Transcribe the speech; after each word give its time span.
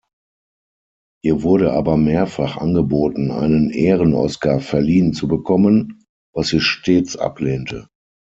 Ihr 1.23 1.43
wurde 1.43 1.73
aber 1.73 1.95
mehrfach 1.95 2.57
angeboten, 2.57 3.29
einen 3.29 3.69
Ehrenoscar 3.69 4.59
verliehen 4.59 5.13
zu 5.13 5.27
bekommen, 5.27 6.07
was 6.33 6.47
sie 6.47 6.59
stets 6.59 7.15
ablehnte. 7.15 7.87